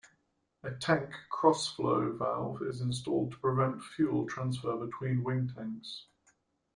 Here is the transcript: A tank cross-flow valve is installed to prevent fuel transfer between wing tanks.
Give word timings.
A 0.63 0.71
tank 0.71 1.11
cross-flow 1.29 2.13
valve 2.13 2.63
is 2.63 2.81
installed 2.81 3.33
to 3.33 3.37
prevent 3.37 3.83
fuel 3.83 4.25
transfer 4.25 4.75
between 4.75 5.23
wing 5.23 5.51
tanks. 5.55 6.07